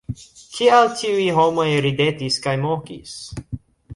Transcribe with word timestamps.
Kial 0.53 0.89
tiuj 1.01 1.27
homoj 1.41 1.67
ridetis 1.87 2.39
kaj 2.47 2.57
mokis? 2.65 3.15